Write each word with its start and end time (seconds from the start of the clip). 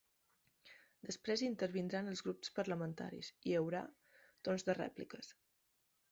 Després 1.07 1.41
hi 1.43 1.47
intervindran 1.49 2.09
els 2.13 2.23
grups 2.27 2.51
parlamentaris 2.59 3.29
i 3.35 3.43
hi 3.51 3.53
haurà 3.59 3.81
torns 4.49 4.65
de 4.71 4.77
rèpliques. 4.79 5.29